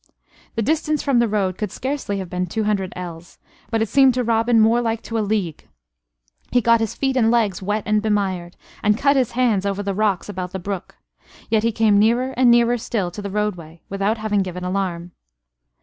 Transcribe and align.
The 0.55 0.63
distance 0.63 1.03
from 1.03 1.19
the 1.19 1.27
road 1.27 1.59
could 1.59 1.71
scarcely 1.71 2.17
have 2.17 2.27
been 2.27 2.47
two 2.47 2.63
hundred 2.63 2.91
ells, 2.95 3.37
but 3.69 3.83
it 3.83 3.87
seemed 3.87 4.15
to 4.15 4.23
Robin 4.23 4.59
more 4.59 4.81
like 4.81 5.03
to 5.03 5.17
a 5.19 5.19
league. 5.21 5.67
He 6.51 6.59
got 6.59 6.79
his 6.79 6.95
feet 6.95 7.15
and 7.15 7.29
legs 7.29 7.61
wet 7.61 7.83
and 7.85 8.01
bemired; 8.01 8.55
and 8.81 8.97
cut 8.97 9.15
his 9.15 9.33
hands 9.33 9.63
over 9.63 9.83
the 9.83 9.93
rocks 9.93 10.27
about 10.27 10.53
the 10.53 10.57
brook. 10.57 10.95
Yet 11.51 11.61
he 11.61 11.71
came 11.71 11.99
nearer 11.99 12.33
and 12.35 12.49
nearer 12.49 12.79
still 12.79 13.11
to 13.11 13.21
the 13.21 13.29
roadway 13.29 13.81
without 13.91 14.17
having 14.17 14.41
given 14.41 14.63
alarm. 14.63 15.11